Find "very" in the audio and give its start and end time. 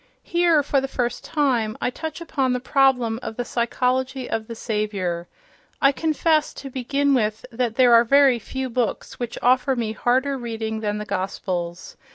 8.03-8.39